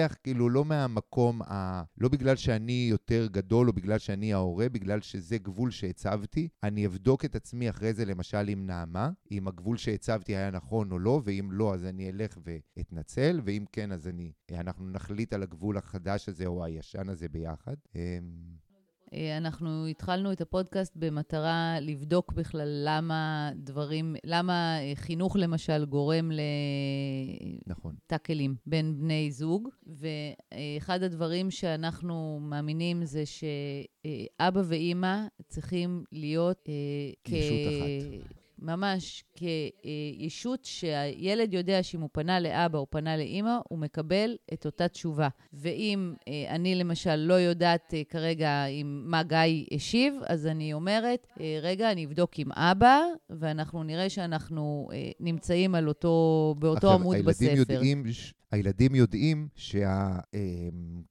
לנצח 0.00 0.16
כאילו 0.22 0.48
לא 0.48 0.64
מהמקום, 0.64 1.42
ה, 1.42 1.82
לא 1.98 2.08
בגלל 2.08 2.36
שאני 2.36 2.86
יותר 2.90 3.26
גדול 3.30 3.68
או 3.68 3.72
בגלל 3.72 3.98
שאני 3.98 4.32
ההורה, 4.32 4.68
בגלל 4.68 5.00
שזה 5.00 5.38
גבול 5.38 5.70
שהצבתי. 5.70 6.48
אני 6.62 6.86
אבדוק 6.86 7.24
את 7.24 7.36
עצמי 7.36 7.70
אחרי 7.70 7.92
זה, 7.92 8.04
למשל 8.04 8.48
עם 8.48 8.66
נעמה, 8.66 9.10
אם 9.30 9.48
הגבול 9.48 9.76
שהצבתי 9.76 10.36
היה 10.36 10.50
נכון 10.50 10.92
או 10.92 10.98
לא, 10.98 11.20
ואם 11.24 11.48
לא, 11.52 11.74
אז 11.74 11.84
אני 11.84 12.10
אלך 12.10 12.38
ואתנצל, 12.44 13.40
ואם 13.44 13.64
כן, 13.72 13.92
אז 13.92 14.08
אני, 14.08 14.32
אנחנו 14.52 14.90
נחליט 14.90 15.32
על 15.32 15.42
הגבול 15.42 15.76
החדש 15.78 16.28
הזה 16.28 16.46
או 16.46 16.64
הישן 16.64 17.08
הזה 17.08 17.28
ביחד. 17.28 17.76
אה, 19.14 19.36
אנחנו 19.36 19.86
התחלנו 19.86 20.32
את 20.32 20.40
הפודקאסט 20.40 20.92
במטרה 20.96 21.76
לבדוק 21.80 22.32
בכלל 22.32 22.82
למה 22.84 23.50
דברים, 23.56 24.16
למה 24.24 24.78
אה, 24.80 24.92
חינוך 24.94 25.36
למשל 25.36 25.84
גורם 25.84 26.30
נכון. 27.66 27.94
לטאקלים 28.04 28.54
בין 28.66 28.98
בני 28.98 29.30
זוג, 29.30 29.68
ואחד 29.86 31.02
הדברים 31.02 31.50
שאנחנו 31.50 32.38
מאמינים 32.42 33.04
זה 33.04 33.22
שאבא 33.26 34.60
ואימא 34.64 35.26
צריכים 35.48 36.04
להיות 36.12 36.68
אה, 36.68 37.34
ישות 37.36 37.68
אחת. 37.68 38.39
ממש 38.62 39.24
כישות 39.34 40.64
שהילד 40.64 41.54
יודע 41.54 41.82
שאם 41.82 42.00
הוא 42.00 42.08
פנה 42.12 42.40
לאבא 42.40 42.78
או 42.78 42.86
פנה 42.90 43.16
לאימא, 43.16 43.58
הוא 43.68 43.78
מקבל 43.78 44.36
את 44.52 44.66
אותה 44.66 44.88
תשובה. 44.88 45.28
ואם 45.52 46.14
אה, 46.28 46.54
אני 46.54 46.74
למשל 46.74 47.16
לא 47.16 47.34
יודעת 47.34 47.94
אה, 47.94 48.02
כרגע 48.08 48.64
עם 48.64 49.02
מה 49.06 49.22
גיא 49.22 49.66
השיב, 49.74 50.14
אז 50.26 50.46
אני 50.46 50.72
אומרת, 50.72 51.26
אה, 51.40 51.58
רגע, 51.62 51.92
אני 51.92 52.04
אבדוק 52.04 52.38
עם 52.38 52.52
אבא, 52.52 53.00
ואנחנו 53.30 53.82
נראה 53.82 54.08
שאנחנו 54.10 54.88
נמצאים 55.20 55.74
על 55.74 55.88
אותו, 55.88 56.54
באותו 56.58 56.76
עכשיו, 56.76 56.94
עמוד 57.00 57.16
הילדים 57.16 57.28
בספר. 57.52 57.72
יודעים, 57.72 58.12
ש- 58.12 58.32
הילדים 58.52 58.94
יודעים 58.94 59.48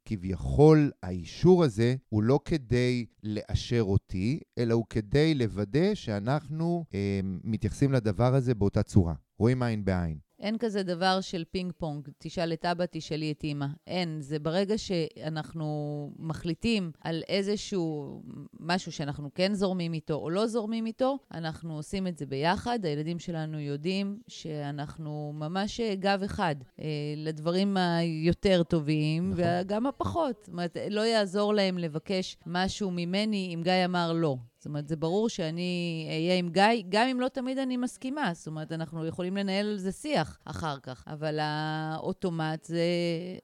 שכביכול 0.05 0.91
האישור 1.03 1.63
הזה 1.63 1.95
הוא 2.09 2.23
לא 2.23 2.39
כדי 2.45 3.05
לאשר 3.23 3.81
אותי, 3.81 4.39
אלא 4.57 4.73
הוא 4.73 4.85
כדי 4.89 5.33
לוודא 5.33 5.95
שאנחנו 5.95 6.85
אמ, 6.93 7.39
מתייחסים 7.43 7.91
לדבר 7.91 8.35
הזה 8.35 8.55
באותה 8.55 8.83
צורה. 8.83 9.13
רואים 9.39 9.63
עין 9.63 9.85
בעין. 9.85 10.17
אין 10.39 10.57
כזה 10.57 10.83
דבר 10.83 11.21
של 11.21 11.43
פינג 11.51 11.71
פונג, 11.77 12.07
תשאל 12.17 12.53
את 12.53 12.65
אבא, 12.65 12.85
תשאלי 12.91 13.31
את 13.31 13.43
אימא. 13.43 13.65
אין. 13.87 14.21
זה 14.21 14.39
ברגע 14.39 14.77
שאנחנו 14.77 16.11
מחליטים 16.19 16.91
על 17.01 17.23
איזשהו 17.29 18.21
משהו 18.59 18.91
שאנחנו 18.91 19.29
כן 19.35 19.53
זורמים 19.53 19.93
איתו 19.93 20.13
או 20.13 20.29
לא 20.29 20.47
זורמים 20.47 20.85
איתו, 20.85 21.17
אנחנו 21.33 21.75
עושים 21.75 22.07
את 22.07 22.17
זה 22.17 22.25
ביחד. 22.25 22.85
הילדים 22.85 23.19
שלנו 23.19 23.59
יודעים 23.59 24.19
שאנחנו 24.27 25.31
ממש 25.35 25.81
גב 25.81 26.23
אחד 26.25 26.55
אה, 26.79 26.85
לדברים 27.17 27.77
היותר 27.77 28.63
טובים 28.63 29.31
נכון. 29.31 29.43
וגם 29.61 29.85
הפחות. 29.85 30.35
זאת 30.39 30.47
אומרת, 30.47 30.77
לא 30.89 31.01
יעזור 31.01 31.53
להם 31.53 31.77
לבקש 31.77 32.37
משהו 32.45 32.91
ממני 32.91 33.51
אם 33.53 33.61
גיא 33.63 33.85
אמר 33.85 34.13
לא. 34.13 34.37
זאת 34.59 34.65
אומרת, 34.65 34.87
זה 34.87 34.95
ברור 34.95 35.29
שאני 35.29 36.05
אהיה 36.09 36.35
עם 36.35 36.49
גיא, 36.49 36.63
גם 36.89 37.07
אם 37.07 37.19
לא 37.19 37.27
תמיד 37.27 37.57
אני 37.57 37.77
מסכימה. 37.77 38.31
זאת 38.33 38.47
אומרת, 38.47 38.71
אנחנו 38.71 39.05
יכולים 39.05 39.37
לנהל 39.37 39.65
על 39.65 39.77
זה 39.77 39.91
שיח 39.91 40.39
אחר 40.45 40.79
כך, 40.83 41.03
אבל 41.07 41.39
האוטומט 41.41 42.63
זה 42.63 42.83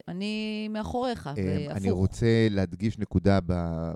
אני 0.07 0.67
מאחוריך, 0.67 1.27
אמ, 1.27 1.33
והפוך. 1.45 1.77
אני 1.77 1.91
רוצה 1.91 2.47
להדגיש 2.49 2.99
נקודה 2.99 3.39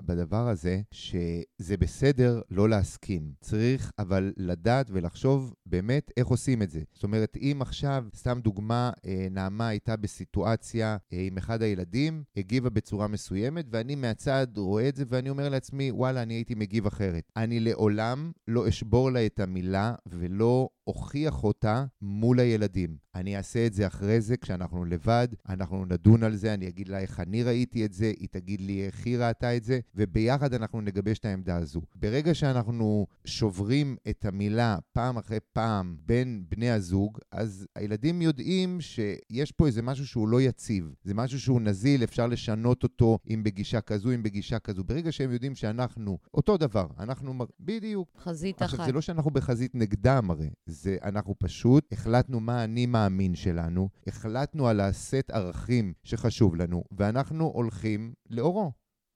בדבר 0.06 0.48
הזה, 0.48 0.80
שזה 0.90 1.76
בסדר 1.78 2.40
לא 2.50 2.68
להסכים. 2.68 3.32
צריך 3.40 3.92
אבל 3.98 4.32
לדעת 4.36 4.86
ולחשוב 4.90 5.54
באמת 5.66 6.10
איך 6.16 6.26
עושים 6.26 6.62
את 6.62 6.70
זה. 6.70 6.80
זאת 6.94 7.02
אומרת, 7.02 7.36
אם 7.36 7.58
עכשיו, 7.60 8.04
סתם 8.16 8.40
דוגמה, 8.42 8.90
אה, 9.06 9.26
נעמה 9.30 9.68
הייתה 9.68 9.96
בסיטואציה 9.96 10.96
אה, 11.12 11.18
עם 11.26 11.38
אחד 11.38 11.62
הילדים, 11.62 12.22
הגיבה 12.36 12.70
בצורה 12.70 13.08
מסוימת, 13.08 13.64
ואני 13.70 13.94
מהצד 13.94 14.46
רואה 14.56 14.88
את 14.88 14.96
זה 14.96 15.04
ואני 15.08 15.30
אומר 15.30 15.48
לעצמי, 15.48 15.90
וואלה, 15.90 16.22
אני 16.22 16.34
הייתי 16.34 16.54
מגיב 16.54 16.86
אחרת. 16.86 17.09
אני 17.36 17.60
לעולם 17.60 18.32
לא 18.48 18.68
אשבור 18.68 19.10
לה 19.10 19.26
את 19.26 19.40
המילה 19.40 19.94
ולא 20.06 20.68
אוכיח 20.86 21.44
אותה 21.44 21.84
מול 22.02 22.40
הילדים. 22.40 22.96
אני 23.14 23.36
אעשה 23.36 23.66
את 23.66 23.74
זה 23.74 23.86
אחרי 23.86 24.20
זה, 24.20 24.36
כשאנחנו 24.36 24.84
לבד, 24.84 25.28
אנחנו 25.48 25.84
נדון 25.84 26.22
על 26.22 26.36
זה, 26.36 26.54
אני 26.54 26.68
אגיד 26.68 26.88
לה 26.88 26.98
איך 26.98 27.20
אני 27.20 27.42
ראיתי 27.42 27.84
את 27.84 27.92
זה, 27.92 28.12
היא 28.20 28.28
תגיד 28.30 28.60
לי 28.60 28.86
איך 28.86 29.06
היא 29.06 29.18
ראתה 29.18 29.56
את 29.56 29.64
זה, 29.64 29.80
וביחד 29.94 30.54
אנחנו 30.54 30.80
נגבש 30.80 31.18
את 31.18 31.24
העמדה 31.24 31.56
הזו. 31.56 31.80
ברגע 31.94 32.34
שאנחנו 32.34 33.06
שוברים 33.24 33.96
את 34.10 34.24
המילה 34.24 34.78
פעם 34.92 35.16
אחרי 35.16 35.38
פעם 35.52 35.96
בין 36.06 36.44
בני 36.48 36.70
הזוג, 36.70 37.18
אז 37.32 37.66
הילדים 37.76 38.22
יודעים 38.22 38.80
שיש 38.80 39.52
פה 39.52 39.66
איזה 39.66 39.82
משהו 39.82 40.06
שהוא 40.06 40.28
לא 40.28 40.40
יציב. 40.40 40.94
זה 41.04 41.14
משהו 41.14 41.40
שהוא 41.40 41.60
נזיל, 41.60 42.04
אפשר 42.04 42.26
לשנות 42.26 42.82
אותו 42.82 43.18
אם 43.30 43.42
בגישה 43.42 43.80
כזו, 43.80 44.14
אם 44.14 44.22
בגישה 44.22 44.58
כזו. 44.58 44.84
ברגע 44.84 45.12
שהם 45.12 45.32
יודעים 45.32 45.54
שאנחנו 45.54 46.18
אותו 46.34 46.56
דבר, 46.56 46.86
אנחנו... 47.02 47.34
מר- 47.34 47.46
בדיוק. 47.60 48.08
חזית 48.18 48.62
עכשיו, 48.62 48.78
אחת. 48.78 48.86
זה 48.86 48.92
לא 48.92 49.00
שאנחנו 49.00 49.30
בחזית 49.30 49.74
נגדם 49.74 50.30
הרי, 50.30 50.50
זה 50.66 50.96
אנחנו 51.02 51.34
פשוט 51.38 51.92
החלטנו 51.92 52.40
מה 52.40 52.64
אני 52.64 52.86
מאמין 52.86 53.34
שלנו, 53.34 53.88
החלטנו 54.06 54.68
על 54.68 54.80
הסט 54.80 55.30
ערכים 55.30 55.92
שחשוב 56.04 56.56
לנו, 56.56 56.84
ואנחנו 56.90 57.44
הולכים 57.44 58.12
לאורו, 58.30 58.72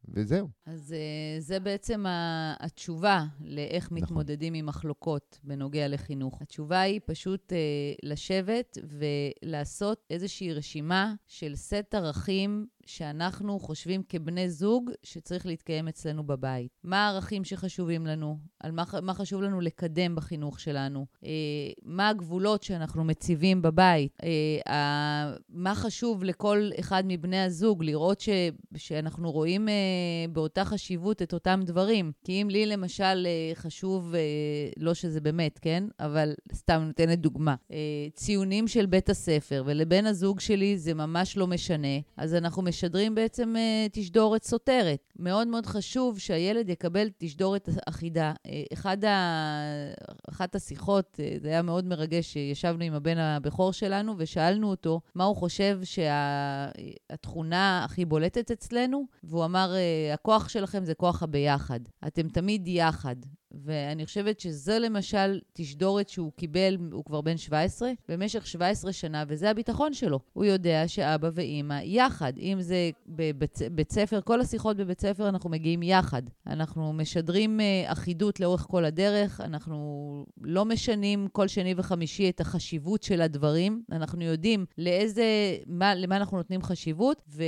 וזהו. 0.08 0.48
אז 0.66 0.92
אה, 0.92 1.40
זה 1.40 1.60
בעצם 1.60 2.04
התשובה 2.60 3.24
לאיך 3.40 3.84
נכון. 3.84 3.98
מתמודדים 3.98 4.54
עם 4.54 4.66
מחלוקות 4.66 5.38
בנוגע 5.42 5.88
לחינוך. 5.88 6.42
התשובה 6.42 6.80
היא 6.80 7.00
פשוט 7.06 7.52
אה, 7.52 7.58
לשבת 8.02 8.78
ולעשות 9.44 10.04
איזושהי 10.10 10.52
רשימה 10.52 11.14
של 11.26 11.56
סט 11.56 11.94
ערכים 11.94 12.66
שאנחנו 12.86 13.58
חושבים 13.60 14.02
כבני 14.08 14.50
זוג 14.50 14.90
שצריך 15.02 15.46
להתקיים 15.46 15.88
אצלנו 15.88 16.24
בבית. 16.26 16.70
מה 16.84 17.06
הערכים 17.06 17.44
שחשובים 17.44 18.06
לנו? 18.06 18.38
על 18.60 18.70
מה, 18.72 18.84
מה 19.02 19.14
חשוב 19.14 19.42
לנו 19.42 19.60
לקדם 19.60 20.14
בחינוך 20.14 20.60
שלנו? 20.60 21.06
אה, 21.24 21.30
מה 21.82 22.08
הגבולות 22.08 22.62
שאנחנו 22.62 23.04
מציבים 23.04 23.62
בבית? 23.62 24.18
אה, 24.22 24.72
ה- 24.74 25.34
מה 25.48 25.74
חשוב 25.74 26.24
לכל 26.24 26.70
אחד 26.80 27.02
מבני 27.06 27.40
הזוג? 27.42 27.84
לראות 27.84 28.20
ש, 28.20 28.28
שאנחנו 28.76 29.32
רואים 29.32 29.68
אה, 29.68 29.74
באותה 30.32 30.64
חשיבות 30.64 31.22
את 31.22 31.32
אותם 31.34 31.60
דברים. 31.64 32.12
כי 32.24 32.42
אם 32.42 32.48
לי 32.50 32.66
למשל 32.66 33.26
אה, 33.26 33.54
חשוב, 33.54 34.14
אה, 34.14 34.20
לא 34.76 34.94
שזה 34.94 35.20
באמת, 35.20 35.58
כן? 35.58 35.84
אבל 36.00 36.34
סתם 36.54 36.82
נותנת 36.86 37.20
דוגמה. 37.20 37.54
אה, 37.72 37.76
ציונים 38.14 38.68
של 38.68 38.86
בית 38.86 39.10
הספר, 39.10 39.62
ולבן 39.66 40.06
הזוג 40.06 40.40
שלי 40.40 40.78
זה 40.78 40.94
ממש 40.94 41.36
לא 41.36 41.46
משנה, 41.46 41.88
אז 42.16 42.34
אנחנו 42.34 42.62
משדרים 42.74 43.14
בעצם 43.14 43.56
אה, 43.56 43.86
תשדורת 43.92 44.44
סותרת. 44.44 45.12
מאוד 45.18 45.48
מאוד 45.48 45.66
חשוב 45.66 46.18
שהילד 46.18 46.68
יקבל 46.68 47.08
תשדורת 47.18 47.68
אחידה. 47.88 48.32
אה, 48.46 48.62
אחד 48.72 49.04
ה... 49.04 49.14
אחת 50.30 50.54
השיחות, 50.54 51.20
אה, 51.20 51.36
זה 51.38 51.48
היה 51.48 51.62
מאוד 51.62 51.84
מרגש, 51.84 52.32
שישבנו 52.32 52.84
עם 52.84 52.94
הבן 52.94 53.18
הבכור 53.18 53.72
שלנו 53.72 54.14
ושאלנו 54.18 54.70
אותו 54.70 55.00
מה 55.14 55.24
הוא 55.24 55.36
חושב 55.36 55.80
שהתכונה 57.10 57.84
הכי 57.84 58.04
בולטת 58.04 58.50
אצלנו, 58.50 59.06
והוא 59.24 59.44
אמר, 59.44 59.74
הכוח 60.14 60.48
שלכם 60.48 60.84
זה 60.84 60.94
כוח 60.94 61.22
הביחד. 61.22 61.80
אתם 62.06 62.28
תמיד 62.28 62.68
יחד. 62.68 63.16
ואני 63.64 64.06
חושבת 64.06 64.40
שזו 64.40 64.72
למשל 64.80 65.40
תשדורת 65.52 66.08
שהוא 66.08 66.32
קיבל, 66.36 66.78
הוא 66.92 67.04
כבר 67.04 67.20
בן 67.20 67.36
17, 67.36 67.90
במשך 68.08 68.46
17 68.46 68.92
שנה, 68.92 69.24
וזה 69.28 69.50
הביטחון 69.50 69.94
שלו. 69.94 70.20
הוא 70.32 70.44
יודע 70.44 70.88
שאבא 70.88 71.30
ואימא 71.34 71.80
יחד, 71.82 72.32
אם 72.38 72.56
זה 72.60 72.90
בבית 73.06 73.58
בית 73.72 73.92
ספר, 73.92 74.20
כל 74.20 74.40
השיחות 74.40 74.76
בבית 74.76 75.00
ספר 75.00 75.28
אנחנו 75.28 75.50
מגיעים 75.50 75.82
יחד. 75.82 76.22
אנחנו 76.46 76.92
משדרים 76.92 77.60
uh, 77.60 77.92
אחידות 77.92 78.40
לאורך 78.40 78.66
כל 78.70 78.84
הדרך, 78.84 79.40
אנחנו 79.40 80.26
לא 80.40 80.64
משנים 80.64 81.28
כל 81.32 81.48
שני 81.48 81.74
וחמישי 81.76 82.30
את 82.30 82.40
החשיבות 82.40 83.02
של 83.02 83.20
הדברים, 83.20 83.82
אנחנו 83.92 84.22
יודעים 84.22 84.66
לאיזה, 84.78 85.24
מה, 85.66 85.94
למה 85.94 86.16
אנחנו 86.16 86.36
נותנים 86.36 86.62
חשיבות, 86.62 87.22
ו, 87.28 87.44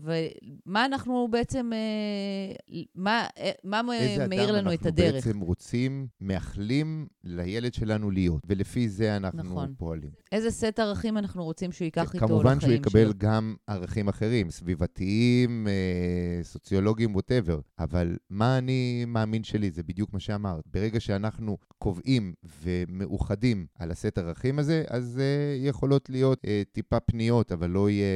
ומה 0.00 0.84
אנחנו 0.84 1.28
בעצם, 1.30 1.70
uh, 1.72 2.74
מה, 2.94 3.26
uh, 3.38 3.40
מה 3.64 3.82
מאיר 4.28 4.52
לנו 4.52 4.72
את 4.72 4.86
הדרך. 4.86 5.14
איזה 5.14 5.30
אדם 5.30 5.36
אנחנו 5.36 5.36
בעצם 5.36 5.45
רוצים, 5.46 6.06
מאחלים 6.20 7.06
לילד 7.24 7.74
שלנו 7.74 8.10
להיות, 8.10 8.42
ולפי 8.46 8.88
זה 8.88 9.16
אנחנו 9.16 9.42
נכון. 9.42 9.74
פועלים. 9.78 10.10
איזה 10.32 10.50
סט 10.50 10.78
ערכים 10.78 11.18
אנחנו 11.18 11.44
רוצים 11.44 11.72
שהוא 11.72 11.84
ייקח 11.84 12.14
איתו 12.14 12.16
לחיים 12.16 12.28
שלו. 12.28 12.38
כמובן 12.38 12.60
שהוא 12.60 12.72
יקבל 12.72 13.12
גם 13.12 13.54
ערכים 13.66 14.08
אחרים, 14.08 14.50
סביבתיים, 14.50 15.68
אה, 15.68 16.42
סוציולוגיים, 16.42 17.14
ווטאבר, 17.14 17.60
אבל 17.78 18.16
מה 18.30 18.58
אני 18.58 19.04
מאמין 19.06 19.44
שלי, 19.44 19.70
זה 19.70 19.82
בדיוק 19.82 20.12
מה 20.12 20.20
שאמרת. 20.20 20.64
ברגע 20.66 21.00
שאנחנו 21.00 21.58
קובעים 21.78 22.34
ומאוחדים 22.62 23.66
על 23.78 23.90
הסט 23.90 24.18
ערכים 24.18 24.58
הזה, 24.58 24.84
אז 24.88 25.20
אה, 25.20 25.68
יכולות 25.68 26.10
להיות 26.10 26.38
אה, 26.46 26.62
טיפה 26.72 27.00
פניות, 27.00 27.52
אבל 27.52 27.70
לא 27.70 27.90
יהיה 27.90 28.06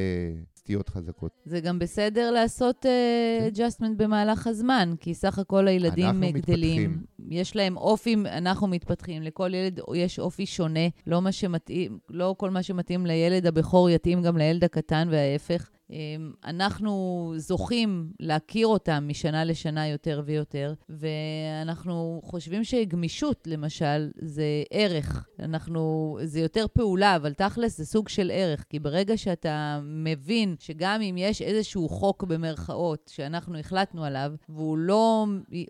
סטיות 0.63 0.89
חזקות. 0.89 1.31
זה 1.45 1.59
גם 1.59 1.79
בסדר 1.79 2.31
לעשות 2.31 2.85
uh, 2.85 3.57
כן. 3.79 3.97
במהלך 3.97 4.47
הזמן, 4.47 4.93
כי 4.99 5.13
סך 5.13 5.39
הכל 5.39 5.67
הילדים 5.67 6.05
אנחנו 6.05 6.31
גדלים. 6.31 6.91
מתפתחים. 6.91 7.03
יש 7.29 7.55
להם 7.55 7.77
אופי, 7.77 8.15
אנחנו 8.25 8.67
מתפתחים. 8.67 9.23
לכל 9.23 9.53
ילד 9.53 9.79
יש 9.95 10.19
אופי 10.19 10.45
שונה. 10.45 10.87
לא, 11.07 11.21
מה 11.21 11.31
שמתאים, 11.31 11.99
לא 12.09 12.35
כל 12.37 12.49
מה 12.49 12.63
שמתאים 12.63 13.05
לילד 13.05 13.45
הבכור 13.45 13.89
יתאים 13.89 14.21
גם 14.21 14.37
לילד 14.37 14.63
הקטן 14.63 15.07
וההפך. 15.11 15.69
אמ, 15.91 16.31
אנחנו 16.45 17.33
זוכים 17.37 18.11
להכיר 18.19 18.67
אותם 18.67 19.05
משנה 19.07 19.43
לשנה 19.43 19.87
יותר 19.87 20.21
ויותר, 20.25 20.73
ואנחנו 20.89 22.21
חושבים 22.23 22.63
שגמישות, 22.63 23.47
למשל, 23.47 24.11
זה 24.21 24.43
ערך. 24.71 25.27
אנחנו, 25.39 26.17
זה 26.23 26.39
יותר 26.39 26.65
פעולה, 26.73 27.15
אבל 27.15 27.33
תכלס 27.33 27.77
זה 27.77 27.85
סוג 27.85 28.09
של 28.09 28.31
ערך, 28.33 28.65
כי 28.69 28.79
ברגע 28.79 29.17
שאתה 29.17 29.79
מבין 29.83 30.55
שגם 30.59 31.01
אם 31.01 31.15
יש 31.17 31.41
איזשהו 31.41 31.89
חוק 31.89 32.23
במרכאות 32.23 33.11
שאנחנו 33.13 33.59
החלטנו 33.59 34.05
עליו, 34.05 34.31
והוא 34.49 34.77
לא, 34.77 35.25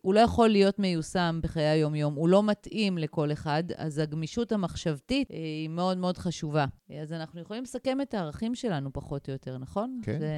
לא 0.06 0.20
יכול 0.20 0.50
להיות 0.50 0.80
מיושם 0.80 1.40
בחיי 1.44 1.66
היום-יום, 1.66 2.14
הוא 2.14 2.30
לא 2.30 2.44
מתאים 2.44 2.98
לכל 2.98 3.32
אחד, 3.32 3.64
אז 3.78 3.98
הגמישות 3.98 4.52
המחשבתית 4.52 5.32
אה, 5.32 5.38
היא 5.38 5.70
מאוד 5.70 5.98
מאוד 5.98 6.18
חשובה. 6.18 6.66
אז 7.02 7.14
אנחנו 7.14 7.42
יכולים 7.42 7.64
לסכם 7.64 8.02
את 8.02 8.14
הערכים 8.14 8.56
שלנו 8.56 8.94
פחות 8.94 9.28
או 9.28 9.34
יותר, 9.34 9.58
נכון? 9.58 10.00
כן. 10.04 10.11
זה... 10.20 10.36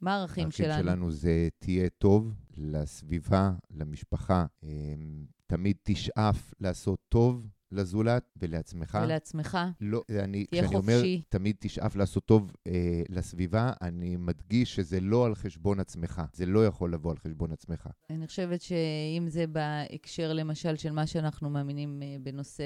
מה 0.00 0.14
הערכים 0.14 0.50
שלנו? 0.50 0.72
הערכים 0.72 0.86
שלנו 0.86 1.10
זה 1.10 1.48
תהיה 1.58 1.88
טוב 1.98 2.34
לסביבה, 2.56 3.52
למשפחה. 3.70 4.46
אמ, 4.62 5.26
תמיד 5.46 5.76
תשאף 5.82 6.54
לעשות 6.60 6.98
טוב 7.08 7.46
לזולת 7.72 8.30
ולעצמך. 8.36 8.98
ולעצמך. 9.02 9.58
לא, 9.80 10.02
אני, 10.10 10.44
תהיה 10.44 10.62
כשאני 10.62 10.76
חופשי. 10.76 10.92
אומר 10.92 11.02
תמיד 11.28 11.56
תשאף 11.58 11.96
לעשות 11.96 12.26
טוב 12.26 12.52
אה, 12.66 13.02
לסביבה, 13.08 13.72
אני 13.82 14.16
מדגיש 14.16 14.74
שזה 14.74 15.00
לא 15.00 15.26
על 15.26 15.34
חשבון 15.34 15.80
עצמך. 15.80 16.22
זה 16.32 16.46
לא 16.46 16.66
יכול 16.66 16.92
לבוא 16.92 17.10
על 17.10 17.16
חשבון 17.18 17.52
עצמך. 17.52 17.88
אני 18.10 18.26
חושבת 18.26 18.60
שאם 18.60 19.26
זה 19.28 19.46
בהקשר, 19.46 20.32
למשל, 20.32 20.76
של 20.76 20.92
מה 20.92 21.06
שאנחנו 21.06 21.50
מאמינים 21.50 22.02
אה, 22.02 22.16
בנושא 22.22 22.64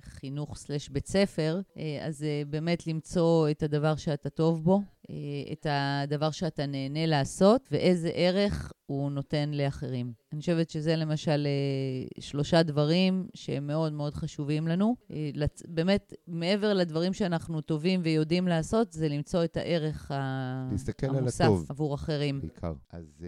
חינוך 0.00 0.56
סלש 0.56 0.88
בית 0.88 1.06
ספר, 1.06 1.60
אה, 1.76 2.06
אז 2.06 2.22
אה, 2.22 2.42
באמת 2.46 2.86
למצוא 2.86 3.50
את 3.50 3.62
הדבר 3.62 3.96
שאתה 3.96 4.30
טוב 4.30 4.64
בו, 4.64 4.82
אה, 5.10 5.14
את 5.52 5.66
הדבר 5.70 6.30
שאתה 6.30 6.66
נהנה 6.66 7.06
לעשות, 7.06 7.68
ואיזה 7.70 8.10
ערך 8.14 8.72
הוא 8.86 9.10
נותן 9.10 9.50
לאחרים. 9.50 10.21
אני 10.32 10.40
חושבת 10.40 10.70
שזה 10.70 10.96
למשל 10.96 11.46
אה, 11.46 12.22
שלושה 12.22 12.62
דברים 12.62 13.26
שהם 13.34 13.66
מאוד 13.66 13.92
מאוד 13.92 14.14
חשובים 14.14 14.68
לנו. 14.68 14.96
אה, 15.10 15.30
באמת, 15.68 16.14
מעבר 16.26 16.74
לדברים 16.74 17.12
שאנחנו 17.12 17.60
טובים 17.60 18.00
ויודעים 18.04 18.48
לעשות, 18.48 18.92
זה 18.92 19.08
למצוא 19.08 19.44
את 19.44 19.56
הערך 19.56 20.10
המוסף 20.10 21.48
עבור 21.68 21.94
אחרים. 21.94 22.40
בעיקר. 22.40 22.72
אז 22.90 23.24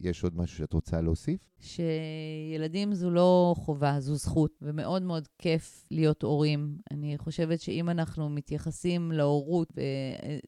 יש 0.00 0.24
עוד 0.24 0.36
משהו 0.36 0.58
שאת 0.58 0.72
רוצה 0.72 1.00
להוסיף? 1.00 1.40
שילדים 1.60 2.94
זו 2.94 3.10
לא 3.10 3.54
חובה, 3.58 4.00
זו 4.00 4.14
זכות, 4.14 4.50
ומאוד 4.62 5.02
מאוד 5.02 5.28
כיף 5.38 5.86
להיות 5.90 6.22
הורים. 6.22 6.76
אני 6.90 7.18
חושבת 7.18 7.60
שאם 7.60 7.90
אנחנו 7.90 8.28
מתייחסים 8.28 9.12
להורות, 9.12 9.72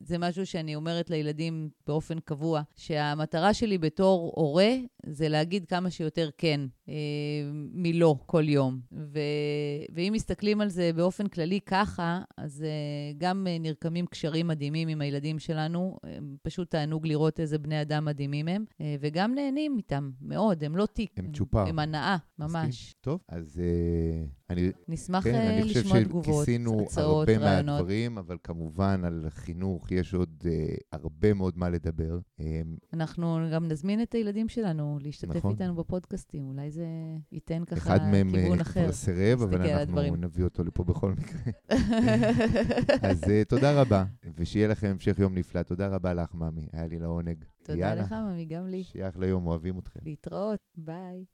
זה 0.00 0.18
משהו 0.18 0.46
שאני 0.46 0.74
אומרת 0.74 1.10
לילדים 1.10 1.70
באופן 1.86 2.20
קבוע, 2.20 2.62
שהמטרה 2.76 3.54
שלי 3.54 3.78
בתור 3.78 4.32
הורה 4.36 4.70
זה 5.06 5.28
להגיד 5.28 5.64
כמה 5.64 5.90
שיותר 5.90 6.30
כן 6.38 6.60
אה, 6.88 6.94
מלא 7.72 8.14
כל 8.26 8.48
יום. 8.48 8.80
ו, 8.92 9.18
ואם 9.94 10.12
מסתכלים 10.12 10.60
על 10.60 10.68
זה 10.68 10.90
באופן 10.92 11.28
כללי 11.28 11.60
ככה, 11.60 12.22
אז 12.36 12.62
אה, 12.62 13.12
גם 13.18 13.46
אה, 13.50 13.58
נרקמים 13.58 14.06
קשרים 14.06 14.46
מדהימים 14.46 14.88
עם 14.88 15.00
הילדים 15.00 15.38
שלנו. 15.38 15.98
אה, 16.04 16.18
פשוט 16.42 16.70
תענוג 16.70 17.06
לראות 17.06 17.40
איזה 17.40 17.58
בני 17.58 17.82
אדם 17.82 18.04
מדהימים 18.04 18.48
הם, 18.48 18.64
אה, 18.80 18.96
וגם 19.00 19.34
נהנים 19.34 19.76
איתם 19.76 20.10
מאוד, 20.20 20.64
הם 20.64 20.76
לא 20.76 20.86
תיק. 20.86 21.12
הם 21.16 21.32
צ'ופר. 21.32 21.66
הם 21.68 21.78
הנאה, 21.78 22.16
ממש. 22.38 22.94
טוב, 23.00 23.20
אז 23.28 23.60
אה, 23.64 24.45
אני... 24.50 24.72
נשמח 24.88 25.24
כן, 25.24 25.34
אה, 25.34 25.60
לשמוע 25.64 26.04
תגובות, 26.04 26.48
הצעות, 26.48 26.48
רעיונות. 26.48 26.68
אני 26.68 26.88
חושב 26.88 26.92
שכיסינו 26.92 27.08
הרבה 27.16 27.38
מהדברים, 27.38 28.18
אבל 28.18 28.36
כמובן 28.42 29.02
על 29.04 29.26
חינוך 29.28 29.92
יש 29.92 30.14
עוד 30.14 30.44
אה, 30.46 30.74
הרבה 30.92 31.34
מאוד 31.34 31.58
מה 31.58 31.70
לדבר. 31.70 32.18
אה, 32.40 32.60
אנחנו 32.92 33.38
גם 33.52 33.68
נזמין 33.68 34.02
את 34.02 34.14
הילדים 34.14 34.48
שלנו 34.48 34.98
להשתתף 35.02 35.36
נכון. 35.36 35.50
איתנו 35.50 35.74
בפודקאסטים, 35.74 36.48
אולי 36.48 36.70
זה 36.70 36.86
ייתן 37.32 37.64
ככה 37.64 37.98
מהם 37.98 38.30
כיוון 38.30 38.60
אחר. 38.60 38.70
אחד 38.70 38.80
מהם 38.80 38.88
כבר 38.88 38.92
סירב, 38.92 39.42
אבל 39.42 39.70
אנחנו 39.70 40.16
נביא 40.16 40.44
אותו 40.44 40.64
לפה 40.64 40.84
בכל 40.84 41.12
מקרה. 41.12 41.52
אז 43.10 43.22
uh, 43.24 43.48
תודה 43.48 43.80
רבה, 43.80 44.04
ושיהיה 44.36 44.68
לכם 44.68 44.86
המשך 44.86 45.18
יום 45.18 45.34
נפלא. 45.34 45.62
תודה 45.62 45.88
רבה 45.88 46.14
לך, 46.14 46.34
ממי, 46.34 46.68
היה 46.72 46.86
לי 46.86 46.98
לעונג. 46.98 47.44
תודה 47.62 47.78
יאללה. 47.78 48.02
לך, 48.02 48.12
ממי, 48.12 48.44
גם 48.44 48.66
לי. 48.66 48.84
שיהיה 48.84 49.08
אחלה 49.08 49.26
יום, 49.26 49.46
אוהבים 49.46 49.78
אתכם. 49.78 50.00
להתראות, 50.04 50.60
ביי. 50.76 51.24